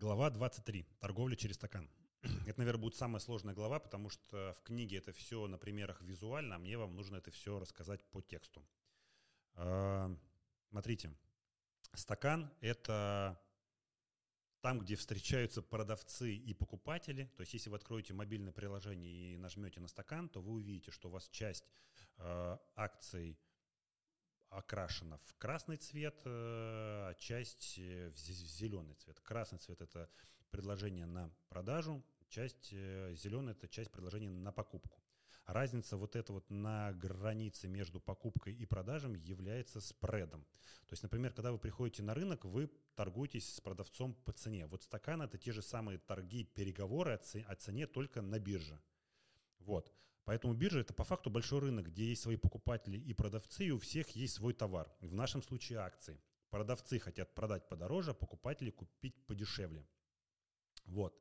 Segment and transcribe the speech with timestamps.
[0.00, 0.86] Глава 23.
[1.00, 1.90] Торговля через стакан.
[2.46, 6.54] Это, наверное, будет самая сложная глава, потому что в книге это все на примерах визуально,
[6.54, 8.64] а мне вам нужно это все рассказать по тексту.
[9.54, 10.16] А,
[10.70, 11.12] смотрите,
[11.94, 13.42] стакан– это
[14.60, 17.24] там, где встречаются продавцы и покупатели.
[17.36, 21.08] То есть, если вы откроете мобильное приложение и нажмете на стакан, то вы увидите, что
[21.08, 21.64] у вас часть
[22.18, 23.36] э, акций
[24.50, 29.20] окрашена в красный цвет, э, а часть э, в зеленый цвет.
[29.20, 30.08] Красный цвет– это
[30.50, 35.02] предложение на продажу, часть э, зеленая– это часть предложения на покупку.
[35.46, 40.44] Разница вот эта вот на границе между покупкой и продажем является спредом.
[40.86, 44.66] То есть, например, когда вы приходите на рынок, вы торгуетесь с продавцом по цене.
[44.66, 47.14] Вот стакан– это те же самые торги, переговоры
[47.46, 48.78] о цене, только на бирже.
[49.60, 49.90] Вот.
[50.28, 53.78] Поэтому биржа– это по факту большой рынок, где есть свои покупатели и продавцы, и у
[53.78, 54.94] всех есть свой товар.
[55.00, 56.20] В нашем случае акции.
[56.50, 59.88] Продавцы хотят продать подороже, а покупатели купить подешевле.
[60.84, 61.18] Вот.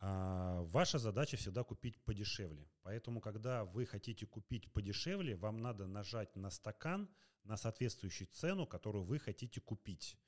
[0.00, 2.68] А ваша задача всегда купить подешевле.
[2.82, 7.08] Поэтому, когда вы хотите купить подешевле, вам надо нажать на стакан
[7.44, 10.18] на соответствующую цену, которую вы хотите купить.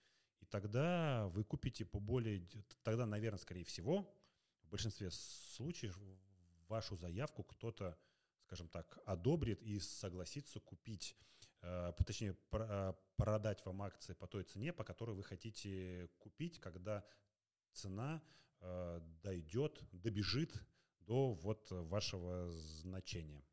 [0.40, 2.48] И тогда вы купите по более...
[2.82, 4.10] Тогда, наверное, скорее всего,
[4.62, 6.00] в большинстве случаев
[6.70, 7.98] вашу заявку кто-то,
[8.44, 11.16] скажем так, одобрит и согласится купить,
[11.62, 17.04] э, точнее, э, продать вам акции по той цене, по которой вы хотите купить, когда
[17.72, 18.22] цена
[18.60, 20.54] э, дойдет, добежит
[21.00, 23.44] до вот вашего значения.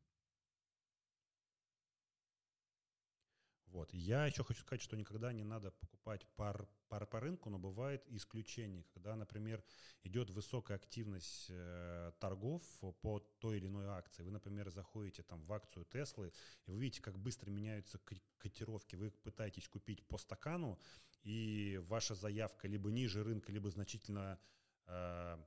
[3.78, 3.94] Вот.
[3.94, 8.02] Я еще хочу сказать, что никогда не надо покупать пар, пар по рынку, но бывает
[8.08, 9.62] исключение, когда, например,
[10.02, 12.60] идет высокая активность э, торгов
[13.02, 14.24] по той или иной акции.
[14.24, 16.32] Вы, например, заходите там в акцию Теслы,
[16.66, 18.00] и вы видите, как быстро меняются
[18.38, 18.96] котировки.
[18.96, 20.76] Вы пытаетесь купить по стакану,
[21.22, 24.40] и ваша заявка либо ниже рынка, либо значительно
[24.86, 25.38] э,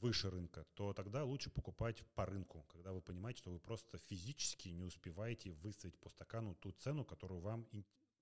[0.00, 4.68] выше рынка, то тогда лучше покупать по рынку, когда вы понимаете, что вы просто физически
[4.68, 7.66] не успеваете выставить по стакану ту цену, которую вам,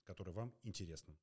[0.04, 1.16] которая вам интересна.